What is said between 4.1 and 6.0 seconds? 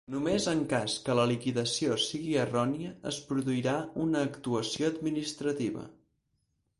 actuació administrativa.